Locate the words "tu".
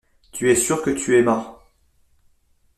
0.31-0.49, 0.89-1.15